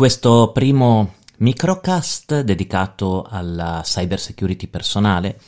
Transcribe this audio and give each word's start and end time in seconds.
questo 0.00 0.50
primo 0.54 1.16
microcast 1.40 2.40
dedicato 2.40 3.22
alla 3.28 3.82
cyber 3.84 4.18
security 4.18 4.66
personale 4.66 5.38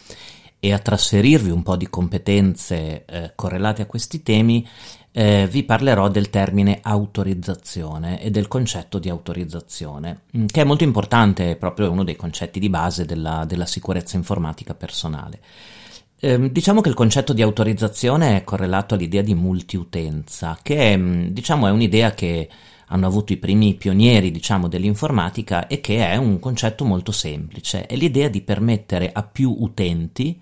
e 0.61 0.75
a 0.75 0.79
trasferirvi 0.79 1.49
un 1.49 1.63
po' 1.63 1.75
di 1.75 1.89
competenze 1.89 3.07
eh, 3.07 3.33
correlate 3.35 3.81
a 3.81 3.87
questi 3.87 4.23
temi, 4.23 4.69
eh, 5.11 5.49
vi 5.51 5.63
parlerò 5.63 6.11
del 6.11 6.29
termine 6.29 6.81
autorizzazione 6.83 8.21
e 8.21 8.31
del 8.31 8.47
concetto 8.47 8.99
di 8.99 9.09
autorizzazione, 9.09 10.25
mm, 10.37 10.45
che 10.45 10.61
è 10.61 10.65
molto 10.65 10.85
importante, 10.85 11.53
è 11.53 11.57
proprio 11.57 11.91
uno 11.91 12.05
dei 12.05 12.17
concetti 12.17 12.61
di 12.61 12.69
base 12.69 13.07
della, 13.07 13.47
della 13.47 13.65
sicurezza 13.65 14.19
informatica 14.19 14.75
personale. 14.75 15.41
Eh, 16.21 16.53
diciamo 16.53 16.83
che 16.83 16.91
il 16.91 16.95
concetto 16.95 17.33
di 17.33 17.41
autorizzazione 17.41 18.37
è 18.37 18.45
correlato 18.45 18.97
all'idea 18.97 19.23
di 19.23 19.35
multiutenza, 19.35 20.59
che 20.63 20.95
mm, 20.95 21.29
diciamo, 21.29 21.69
è 21.69 21.71
un'idea 21.71 22.11
che 22.11 22.51
hanno 22.93 23.07
avuto 23.07 23.33
i 23.33 23.39
primi 23.39 23.75
pionieri, 23.75 24.31
diciamo, 24.31 24.69
dell'informatica 24.69 25.67
e 25.67 25.81
che 25.81 26.07
è 26.07 26.17
un 26.17 26.39
concetto 26.39 26.85
molto 26.85 27.11
semplice. 27.11 27.87
È 27.87 27.97
l'idea 27.97 28.29
di 28.29 28.43
permettere 28.43 29.11
a 29.11 29.23
più 29.23 29.57
utenti, 29.61 30.39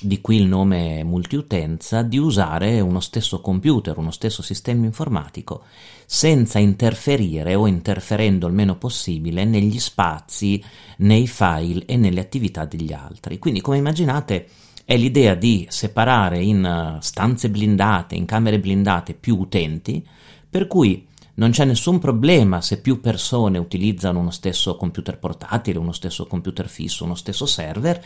di 0.00 0.20
qui 0.20 0.36
il 0.36 0.46
nome 0.46 1.02
multiutenza, 1.02 2.02
di 2.02 2.16
usare 2.16 2.78
uno 2.78 3.00
stesso 3.00 3.40
computer, 3.40 3.98
uno 3.98 4.12
stesso 4.12 4.40
sistema 4.40 4.84
informatico, 4.86 5.64
senza 6.06 6.60
interferire 6.60 7.56
o 7.56 7.66
interferendo 7.66 8.46
il 8.46 8.54
meno 8.54 8.76
possibile 8.76 9.44
negli 9.44 9.80
spazi, 9.80 10.62
nei 10.98 11.26
file 11.26 11.84
e 11.86 11.96
nelle 11.96 12.20
attività 12.20 12.66
degli 12.66 12.92
altri. 12.92 13.40
Quindi, 13.40 13.60
come 13.60 13.78
immaginate, 13.78 14.46
è 14.84 14.96
l'idea 14.96 15.34
di 15.34 15.66
separare 15.68 16.40
in 16.40 16.98
stanze 17.00 17.50
blindate, 17.50 18.14
in 18.14 18.26
camere 18.26 18.60
blindate 18.60 19.12
più 19.14 19.36
utenti, 19.36 20.06
per 20.48 20.68
cui 20.68 21.08
non 21.40 21.52
c'è 21.52 21.64
nessun 21.64 21.98
problema 21.98 22.60
se 22.60 22.82
più 22.82 23.00
persone 23.00 23.56
utilizzano 23.56 24.18
uno 24.18 24.30
stesso 24.30 24.76
computer 24.76 25.18
portatile, 25.18 25.78
uno 25.78 25.92
stesso 25.92 26.26
computer 26.26 26.68
fisso, 26.68 27.04
uno 27.04 27.14
stesso 27.14 27.46
server, 27.46 28.04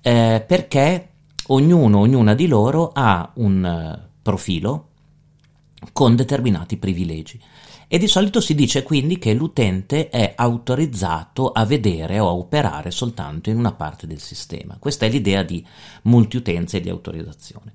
eh, 0.00 0.44
perché 0.46 1.08
ognuno, 1.48 1.98
ognuna 1.98 2.34
di 2.34 2.46
loro 2.46 2.92
ha 2.94 3.32
un 3.34 3.98
uh, 3.98 4.08
profilo 4.22 4.88
con 5.92 6.14
determinati 6.14 6.76
privilegi. 6.76 7.40
E 7.88 7.98
di 7.98 8.06
solito 8.06 8.40
si 8.40 8.54
dice 8.54 8.84
quindi 8.84 9.18
che 9.18 9.34
l'utente 9.34 10.08
è 10.08 10.34
autorizzato 10.36 11.50
a 11.50 11.66
vedere 11.66 12.20
o 12.20 12.28
a 12.28 12.34
operare 12.34 12.92
soltanto 12.92 13.50
in 13.50 13.58
una 13.58 13.72
parte 13.72 14.06
del 14.06 14.20
sistema. 14.20 14.76
Questa 14.78 15.06
è 15.06 15.08
l'idea 15.08 15.42
di 15.42 15.66
multiutenza 16.02 16.76
e 16.76 16.80
di 16.80 16.88
autorizzazione. 16.88 17.72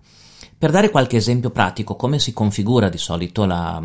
Per 0.65 0.73
dare 0.73 0.89
qualche 0.89 1.17
esempio 1.17 1.51
pratico, 1.51 1.95
come 1.95 2.17
si 2.17 2.33
configura 2.33 2.89
di 2.89 2.97
solito 2.97 3.45
la, 3.45 3.79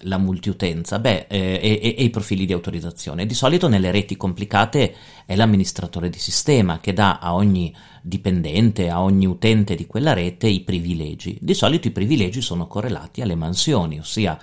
la 0.00 0.18
multiutenza? 0.18 0.98
Beh, 0.98 1.24
eh, 1.26 1.58
e, 1.62 1.94
e, 1.96 2.04
i 2.04 2.10
profili 2.10 2.44
di 2.44 2.52
autorizzazione. 2.52 3.24
Di 3.24 3.32
solito 3.32 3.66
nelle 3.66 3.90
reti 3.90 4.14
complicate 4.14 4.94
è 5.24 5.34
l'amministratore 5.34 6.10
di 6.10 6.18
sistema 6.18 6.80
che 6.80 6.92
dà 6.92 7.18
a 7.18 7.34
ogni 7.34 7.74
dipendente, 8.02 8.90
a 8.90 9.00
ogni 9.00 9.24
utente 9.24 9.74
di 9.74 9.86
quella 9.86 10.12
rete 10.12 10.48
i 10.48 10.60
privilegi. 10.60 11.38
Di 11.40 11.54
solito 11.54 11.88
i 11.88 11.92
privilegi 11.92 12.42
sono 12.42 12.66
correlati 12.66 13.22
alle 13.22 13.34
mansioni, 13.34 13.98
ossia 13.98 14.38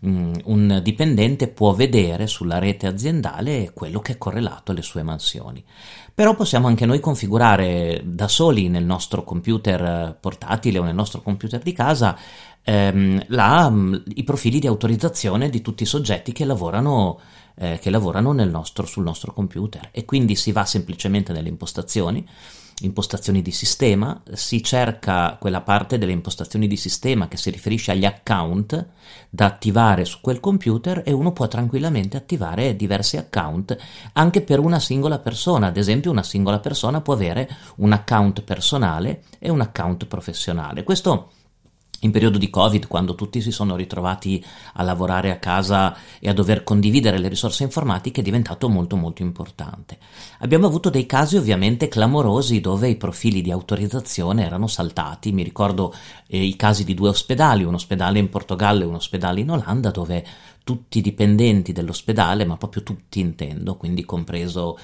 un 0.00 0.80
dipendente 0.82 1.48
può 1.48 1.72
vedere 1.72 2.26
sulla 2.26 2.58
rete 2.58 2.86
aziendale 2.86 3.72
quello 3.72 4.00
che 4.00 4.12
è 4.12 4.18
correlato 4.18 4.72
alle 4.72 4.82
sue 4.82 5.02
mansioni. 5.02 5.64
Però 6.14 6.34
possiamo 6.34 6.66
anche 6.66 6.86
noi 6.86 7.00
configurare 7.00 8.02
da 8.04 8.28
soli 8.28 8.68
nel 8.68 8.84
nostro 8.84 9.22
computer 9.22 10.16
portatile 10.18 10.78
o 10.78 10.84
nel 10.84 10.94
nostro 10.94 11.20
computer 11.20 11.60
di 11.60 11.72
casa 11.72 12.16
ehm, 12.62 13.24
la, 13.28 13.72
i 14.14 14.24
profili 14.24 14.58
di 14.58 14.66
autorizzazione 14.66 15.48
di 15.48 15.60
tutti 15.60 15.84
i 15.84 15.86
soggetti 15.86 16.32
che 16.32 16.44
lavorano, 16.44 17.20
eh, 17.56 17.78
che 17.80 17.90
lavorano 17.90 18.32
nostro, 18.32 18.86
sul 18.86 19.04
nostro 19.04 19.32
computer 19.32 19.88
e 19.92 20.04
quindi 20.04 20.34
si 20.34 20.52
va 20.52 20.64
semplicemente 20.64 21.32
nelle 21.32 21.48
impostazioni 21.48 22.26
impostazioni 22.80 23.40
di 23.40 23.52
sistema, 23.52 24.20
si 24.32 24.62
cerca 24.62 25.36
quella 25.40 25.62
parte 25.62 25.96
delle 25.96 26.12
impostazioni 26.12 26.66
di 26.66 26.76
sistema 26.76 27.26
che 27.26 27.36
si 27.36 27.50
riferisce 27.50 27.92
agli 27.92 28.04
account 28.04 28.86
da 29.30 29.46
attivare 29.46 30.04
su 30.04 30.18
quel 30.20 30.40
computer 30.40 31.02
e 31.04 31.12
uno 31.12 31.32
può 31.32 31.48
tranquillamente 31.48 32.16
attivare 32.16 32.76
diversi 32.76 33.16
account 33.16 33.76
anche 34.12 34.42
per 34.42 34.58
una 34.58 34.78
singola 34.78 35.18
persona. 35.18 35.68
Ad 35.68 35.76
esempio, 35.76 36.10
una 36.10 36.22
singola 36.22 36.58
persona 36.58 37.00
può 37.00 37.14
avere 37.14 37.48
un 37.76 37.92
account 37.92 38.42
personale 38.42 39.22
e 39.38 39.48
un 39.48 39.60
account 39.60 40.06
professionale. 40.06 40.84
Questo 40.84 41.30
in 42.00 42.10
periodo 42.10 42.38
di 42.38 42.50
Covid, 42.50 42.86
quando 42.86 43.14
tutti 43.14 43.40
si 43.40 43.50
sono 43.50 43.76
ritrovati 43.76 44.44
a 44.74 44.82
lavorare 44.82 45.30
a 45.30 45.38
casa 45.38 45.96
e 46.18 46.28
a 46.28 46.32
dover 46.32 46.62
condividere 46.62 47.18
le 47.18 47.28
risorse 47.28 47.62
informatiche, 47.62 48.20
è 48.20 48.24
diventato 48.24 48.68
molto 48.68 48.96
molto 48.96 49.22
importante. 49.22 49.98
Abbiamo 50.40 50.66
avuto 50.66 50.90
dei 50.90 51.06
casi 51.06 51.36
ovviamente 51.36 51.88
clamorosi 51.88 52.60
dove 52.60 52.88
i 52.88 52.96
profili 52.96 53.40
di 53.40 53.50
autorizzazione 53.50 54.44
erano 54.44 54.66
saltati. 54.66 55.32
Mi 55.32 55.42
ricordo 55.42 55.94
eh, 56.26 56.42
i 56.42 56.56
casi 56.56 56.84
di 56.84 56.94
due 56.94 57.08
ospedali, 57.08 57.64
un 57.64 57.74
ospedale 57.74 58.18
in 58.18 58.28
Portogallo 58.28 58.82
e 58.82 58.86
un 58.86 58.94
ospedale 58.94 59.40
in 59.40 59.50
Olanda, 59.50 59.90
dove 59.90 60.24
tutti 60.66 60.98
i 60.98 61.00
dipendenti 61.00 61.70
dell'ospedale, 61.70 62.44
ma 62.44 62.56
proprio 62.56 62.82
tutti 62.82 63.20
intendo, 63.20 63.76
quindi 63.76 64.04
compreso 64.04 64.76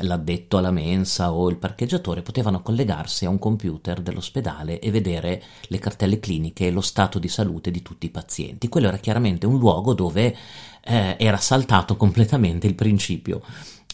l'addetto 0.00 0.56
alla 0.56 0.72
mensa 0.72 1.32
o 1.32 1.48
il 1.48 1.58
parcheggiatore, 1.58 2.22
potevano 2.22 2.60
collegarsi 2.60 3.24
a 3.24 3.28
un 3.28 3.38
computer 3.38 4.00
dell'ospedale 4.00 4.80
e 4.80 4.90
vedere 4.90 5.40
le 5.68 5.78
cartelle 5.78 6.18
cliniche 6.18 6.66
e 6.66 6.72
lo 6.72 6.80
stato 6.80 7.20
di 7.20 7.28
salute 7.28 7.70
di 7.70 7.82
tutti 7.82 8.06
i 8.06 8.10
pazienti. 8.10 8.68
Quello 8.68 8.88
era 8.88 8.96
chiaramente 8.96 9.46
un 9.46 9.58
luogo 9.58 9.94
dove 9.94 10.36
eh, 10.82 11.14
era 11.16 11.36
saltato 11.36 11.94
completamente 11.96 12.66
il 12.66 12.74
principio 12.74 13.40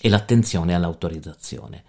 e 0.00 0.08
l'attenzione 0.08 0.74
all'autorizzazione. 0.74 1.84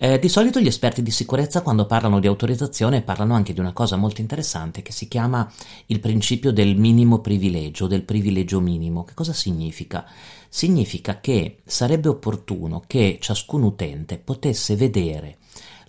Eh, 0.00 0.20
di 0.20 0.28
solito 0.28 0.60
gli 0.60 0.68
esperti 0.68 1.02
di 1.02 1.10
sicurezza 1.10 1.60
quando 1.60 1.84
parlano 1.84 2.20
di 2.20 2.28
autorizzazione 2.28 3.02
parlano 3.02 3.34
anche 3.34 3.52
di 3.52 3.58
una 3.58 3.72
cosa 3.72 3.96
molto 3.96 4.20
interessante 4.20 4.80
che 4.80 4.92
si 4.92 5.08
chiama 5.08 5.50
il 5.86 5.98
principio 5.98 6.52
del 6.52 6.76
minimo 6.76 7.18
privilegio, 7.18 7.88
del 7.88 8.04
privilegio 8.04 8.60
minimo. 8.60 9.02
Che 9.02 9.14
cosa 9.14 9.32
significa? 9.32 10.06
Significa 10.48 11.18
che 11.18 11.56
sarebbe 11.64 12.08
opportuno 12.08 12.84
che 12.86 13.18
ciascun 13.20 13.64
utente 13.64 14.18
potesse 14.18 14.76
vedere 14.76 15.38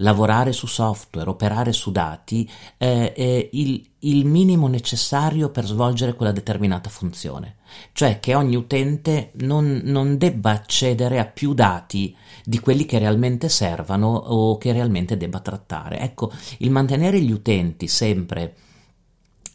lavorare 0.01 0.51
su 0.51 0.67
software, 0.67 1.29
operare 1.29 1.71
su 1.71 1.91
dati, 1.91 2.49
eh, 2.77 3.13
eh, 3.15 3.49
il, 3.53 3.85
il 3.99 4.25
minimo 4.25 4.67
necessario 4.67 5.49
per 5.49 5.65
svolgere 5.65 6.13
quella 6.13 6.31
determinata 6.31 6.89
funzione. 6.89 7.57
Cioè 7.93 8.19
che 8.19 8.35
ogni 8.35 8.55
utente 8.55 9.31
non, 9.35 9.81
non 9.83 10.17
debba 10.17 10.51
accedere 10.51 11.19
a 11.19 11.25
più 11.25 11.53
dati 11.53 12.15
di 12.43 12.59
quelli 12.59 12.85
che 12.85 12.97
realmente 12.97 13.49
servano 13.49 14.07
o 14.07 14.57
che 14.57 14.71
realmente 14.71 15.17
debba 15.17 15.39
trattare. 15.39 15.99
Ecco, 15.99 16.31
il 16.59 16.71
mantenere 16.71 17.21
gli 17.21 17.31
utenti 17.31 17.88
sempre 17.88 18.55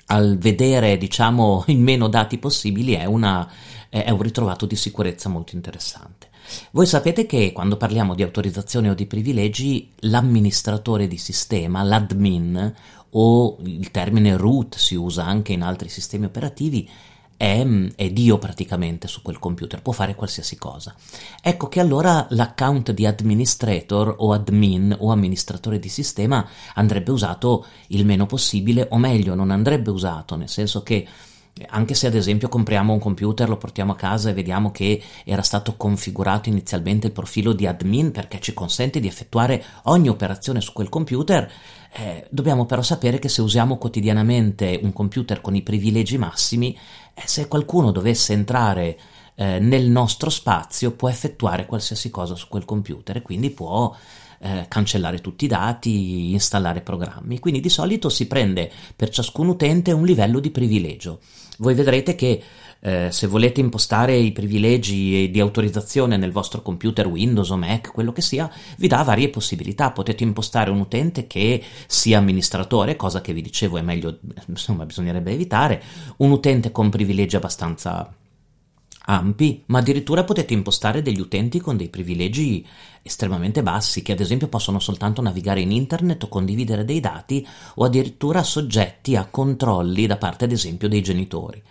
al 0.06 0.38
vedere, 0.38 0.96
diciamo, 0.96 1.64
i 1.68 1.76
meno 1.76 2.08
dati 2.08 2.38
possibili 2.38 2.94
è, 2.94 3.04
una, 3.04 3.48
è 3.88 4.10
un 4.10 4.22
ritrovato 4.22 4.66
di 4.66 4.76
sicurezza 4.76 5.28
molto 5.28 5.54
interessante. 5.54 6.32
Voi 6.72 6.86
sapete 6.86 7.26
che 7.26 7.52
quando 7.52 7.76
parliamo 7.76 8.14
di 8.14 8.22
autorizzazione 8.22 8.90
o 8.90 8.94
di 8.94 9.06
privilegi, 9.06 9.92
l'amministratore 10.00 11.06
di 11.06 11.16
sistema, 11.16 11.82
l'admin 11.82 12.74
o 13.16 13.56
il 13.64 13.90
termine 13.90 14.36
root 14.36 14.76
si 14.76 14.94
usa 14.94 15.24
anche 15.24 15.52
in 15.52 15.62
altri 15.62 15.88
sistemi 15.88 16.26
operativi, 16.26 16.88
è, 17.36 17.66
è, 17.96 18.10
Dio 18.10 18.38
praticamente 18.38 19.08
su 19.08 19.22
quel 19.22 19.38
computer, 19.38 19.82
può 19.82 19.92
fare 19.92 20.14
qualsiasi 20.14 20.56
cosa. 20.56 20.94
Ecco 21.42 21.68
che 21.68 21.80
allora 21.80 22.26
l'account 22.30 22.92
di 22.92 23.06
administrator 23.06 24.14
o 24.18 24.32
admin 24.32 24.96
o 24.98 25.10
amministratore 25.10 25.78
di 25.78 25.88
sistema 25.88 26.46
andrebbe 26.74 27.10
usato 27.10 27.66
il 27.88 28.04
meno 28.04 28.26
possibile, 28.26 28.86
o 28.90 28.98
meglio, 28.98 29.34
non 29.34 29.50
andrebbe 29.50 29.90
usato, 29.90 30.36
nel 30.36 30.48
senso 30.48 30.82
che 30.82 31.06
anche 31.68 31.94
se 31.94 32.08
ad 32.08 32.14
esempio 32.14 32.48
compriamo 32.48 32.92
un 32.92 32.98
computer, 32.98 33.48
lo 33.48 33.56
portiamo 33.56 33.92
a 33.92 33.96
casa 33.96 34.30
e 34.30 34.32
vediamo 34.34 34.72
che 34.72 35.00
era 35.24 35.42
stato 35.42 35.76
configurato 35.76 36.48
inizialmente 36.48 37.06
il 37.06 37.12
profilo 37.12 37.52
di 37.52 37.66
admin 37.66 38.10
perché 38.10 38.40
ci 38.40 38.52
consente 38.52 38.98
di 38.98 39.06
effettuare 39.06 39.64
ogni 39.84 40.08
operazione 40.08 40.60
su 40.60 40.72
quel 40.72 40.88
computer, 40.88 41.48
eh, 41.92 42.26
dobbiamo 42.30 42.66
però 42.66 42.82
sapere 42.82 43.20
che 43.20 43.28
se 43.28 43.40
usiamo 43.40 43.78
quotidianamente 43.78 44.80
un 44.82 44.92
computer 44.92 45.40
con 45.40 45.54
i 45.54 45.62
privilegi 45.62 46.18
massimi, 46.18 46.76
eh, 47.14 47.22
se 47.24 47.46
qualcuno 47.46 47.92
dovesse 47.92 48.32
entrare 48.32 48.98
eh, 49.36 49.60
nel 49.60 49.88
nostro 49.88 50.30
spazio 50.30 50.92
può 50.92 51.08
effettuare 51.08 51.66
qualsiasi 51.66 52.10
cosa 52.10 52.34
su 52.34 52.48
quel 52.48 52.64
computer 52.64 53.16
e 53.16 53.22
quindi 53.22 53.50
può 53.50 53.94
eh, 54.44 54.66
cancellare 54.68 55.22
tutti 55.22 55.46
i 55.46 55.48
dati, 55.48 56.32
installare 56.32 56.82
programmi. 56.82 57.38
Quindi 57.38 57.60
di 57.60 57.70
solito 57.70 58.10
si 58.10 58.26
prende 58.26 58.70
per 58.94 59.08
ciascun 59.08 59.48
utente 59.48 59.90
un 59.90 60.04
livello 60.04 60.38
di 60.38 60.50
privilegio. 60.50 61.20
Voi 61.58 61.72
vedrete 61.72 62.14
che 62.14 62.42
eh, 62.80 63.08
se 63.10 63.26
volete 63.26 63.60
impostare 63.60 64.14
i 64.14 64.32
privilegi 64.32 65.30
di 65.30 65.40
autorizzazione 65.40 66.18
nel 66.18 66.30
vostro 66.30 66.60
computer 66.60 67.06
Windows 67.06 67.48
o 67.48 67.56
Mac, 67.56 67.90
quello 67.90 68.12
che 68.12 68.20
sia, 68.20 68.50
vi 68.76 68.86
dà 68.86 69.02
varie 69.02 69.30
possibilità. 69.30 69.90
Potete 69.92 70.22
impostare 70.24 70.70
un 70.70 70.80
utente 70.80 71.26
che 71.26 71.62
sia 71.86 72.18
amministratore, 72.18 72.96
cosa 72.96 73.22
che 73.22 73.32
vi 73.32 73.40
dicevo 73.40 73.78
è 73.78 73.82
meglio, 73.82 74.18
insomma, 74.48 74.84
bisognerebbe 74.84 75.32
evitare, 75.32 75.82
un 76.18 76.30
utente 76.32 76.70
con 76.70 76.90
privilegi 76.90 77.36
abbastanza 77.36 78.14
ampi, 79.06 79.64
ma 79.66 79.78
addirittura 79.78 80.24
potete 80.24 80.54
impostare 80.54 81.02
degli 81.02 81.20
utenti 81.20 81.60
con 81.60 81.76
dei 81.76 81.88
privilegi 81.88 82.66
estremamente 83.02 83.62
bassi, 83.62 84.02
che 84.02 84.12
ad 84.12 84.20
esempio 84.20 84.48
possono 84.48 84.78
soltanto 84.78 85.20
navigare 85.20 85.60
in 85.60 85.72
internet 85.72 86.22
o 86.22 86.28
condividere 86.28 86.84
dei 86.84 87.00
dati 87.00 87.46
o 87.74 87.84
addirittura 87.84 88.42
soggetti 88.42 89.16
a 89.16 89.26
controlli 89.26 90.06
da 90.06 90.16
parte 90.16 90.44
ad 90.44 90.52
esempio 90.52 90.88
dei 90.88 91.02
genitori. 91.02 91.62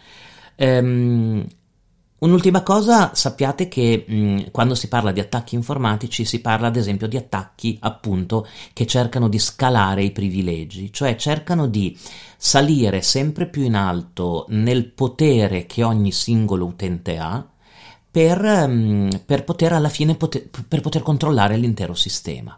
Ehm, 0.55 1.45
Un'ultima 2.23 2.63
cosa, 2.63 3.13
sappiate 3.13 3.67
che 3.67 4.05
mh, 4.07 4.51
quando 4.51 4.75
si 4.75 4.87
parla 4.87 5.11
di 5.11 5.19
attacchi 5.19 5.55
informatici 5.55 6.23
si 6.23 6.39
parla 6.39 6.67
ad 6.67 6.77
esempio 6.77 7.05
di 7.05 7.17
attacchi 7.17 7.77
appunto 7.81 8.47
che 8.71 8.87
cercano 8.87 9.27
di 9.27 9.37
scalare 9.39 10.03
i 10.03 10.11
privilegi, 10.11 10.93
cioè 10.93 11.17
cercano 11.17 11.67
di 11.67 11.97
salire 12.37 13.01
sempre 13.01 13.45
più 13.45 13.63
in 13.63 13.75
alto 13.75 14.45
nel 14.49 14.85
potere 14.85 15.65
che 15.65 15.83
ogni 15.83 16.13
singolo 16.13 16.63
utente 16.65 17.17
ha 17.17 17.45
per, 18.09 18.41
mh, 18.41 19.23
per 19.25 19.43
poter 19.43 19.73
alla 19.73 19.89
fine 19.89 20.15
poter, 20.15 20.47
per 20.65 20.79
poter 20.79 21.01
controllare 21.01 21.57
l'intero 21.57 21.93
sistema. 21.93 22.57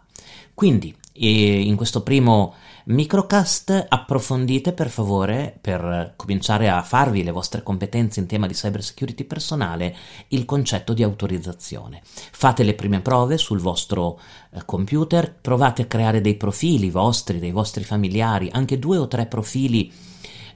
Quindi 0.54 0.94
in 1.18 1.76
questo 1.76 2.02
primo 2.02 2.54
Microcast 2.88 3.86
approfondite 3.88 4.72
per 4.72 4.90
favore, 4.90 5.58
per 5.60 6.12
cominciare 6.14 6.68
a 6.68 6.84
farvi 6.84 7.24
le 7.24 7.32
vostre 7.32 7.64
competenze 7.64 8.20
in 8.20 8.26
tema 8.26 8.46
di 8.46 8.54
cyber 8.54 8.80
security 8.80 9.24
personale, 9.24 9.96
il 10.28 10.44
concetto 10.44 10.92
di 10.92 11.02
autorizzazione. 11.02 12.00
Fate 12.04 12.62
le 12.62 12.74
prime 12.74 13.00
prove 13.00 13.38
sul 13.38 13.58
vostro 13.58 14.20
eh, 14.52 14.60
computer, 14.64 15.34
provate 15.34 15.82
a 15.82 15.86
creare 15.86 16.20
dei 16.20 16.36
profili 16.36 16.88
vostri, 16.88 17.40
dei 17.40 17.50
vostri 17.50 17.82
familiari, 17.82 18.50
anche 18.52 18.78
due 18.78 18.98
o 18.98 19.08
tre 19.08 19.26
profili 19.26 19.92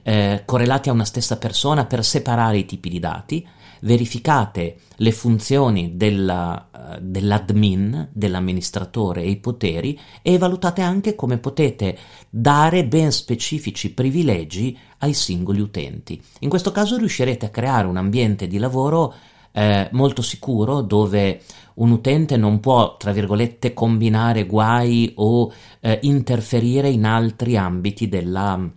eh, 0.03 0.43
correlati 0.45 0.87
a 0.87 0.93
una 0.93 1.03
stessa 1.03 1.37
persona 1.37 1.85
per 1.85 2.05
separare 2.05 2.59
i 2.59 2.65
tipi 2.65 2.87
di 2.87 2.99
dati 2.99 3.45
verificate 3.81 4.77
le 4.97 5.11
funzioni 5.11 5.95
della, 5.95 6.69
uh, 6.71 6.97
dell'admin, 6.99 8.09
dell'amministratore 8.11 9.23
e 9.23 9.29
i 9.29 9.37
poteri 9.37 9.99
e 10.21 10.37
valutate 10.37 10.81
anche 10.81 11.15
come 11.15 11.37
potete 11.37 11.97
dare 12.29 12.85
ben 12.85 13.11
specifici 13.11 13.93
privilegi 13.93 14.77
ai 14.99 15.13
singoli 15.13 15.59
utenti. 15.59 16.21
In 16.39 16.49
questo 16.49 16.71
caso 16.71 16.97
riuscirete 16.97 17.45
a 17.45 17.49
creare 17.49 17.87
un 17.87 17.97
ambiente 17.97 18.47
di 18.47 18.57
lavoro 18.57 19.13
eh, 19.53 19.89
molto 19.91 20.21
sicuro 20.21 20.81
dove 20.81 21.41
un 21.75 21.91
utente 21.91 22.37
non 22.37 22.59
può, 22.59 22.95
tra 22.97 23.11
virgolette, 23.11 23.73
combinare 23.73 24.45
guai 24.45 25.11
o 25.15 25.51
eh, 25.79 25.99
interferire 26.03 26.89
in 26.89 27.05
altri 27.05 27.57
ambiti 27.57 28.07
della, 28.07 28.69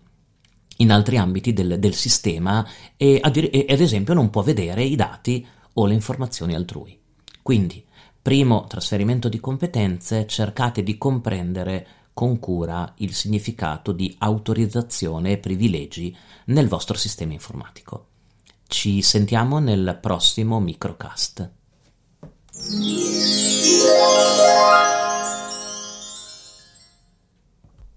in 0.85 0.93
altri 0.93 1.17
ambiti 1.17 1.53
del, 1.53 1.79
del 1.79 1.95
sistema 1.95 2.67
e 2.97 3.21
e 3.21 3.67
ad 3.69 3.81
esempio 3.81 4.15
non 4.15 4.31
può 4.31 4.43
vedere 4.43 4.85
i 4.85 4.97
dati 4.97 5.45
o 5.75 5.87
le 5.87 5.95
informazioni 5.95 6.55
altrui. 6.55 6.99
Quindi, 7.43 7.85
primo 8.23 8.67
trasferimento 8.67 9.29
di 9.29 9.41
competenze, 9.41 10.27
cercate 10.27 10.83
di 10.83 10.97
comprendere 10.97 11.87
con 12.15 12.39
cura 12.39 12.95
il 12.99 13.13
significato 13.13 13.93
di 13.93 14.15
autorizzazione 14.19 15.33
e 15.33 15.39
privilegi 15.39 16.17
nel 16.47 16.69
vostro 16.69 16.97
sistema 16.97 17.33
informatico. 17.33 18.07
Ci 18.67 19.03
sentiamo 19.03 19.59
nel 19.59 19.99
prossimo 20.01 20.61
microcast. 20.61 21.51